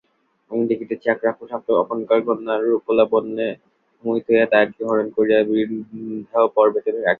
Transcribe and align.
আমি 0.51 0.63
দেখিতেছি 0.71 1.05
এক 1.09 1.19
রাক্ষস 1.25 1.51
আপনকার 1.83 2.19
কন্যার 2.27 2.59
রূপলাবণ্যে 2.67 3.47
মোহিত 4.03 4.25
হইয়া 4.29 4.47
তাহাকে 4.51 4.81
হরণ 4.89 5.07
করিয়া 5.17 5.39
বিন্ধ্যপর্বতে 5.49 6.79
রাখিয়াছে। 6.87 7.09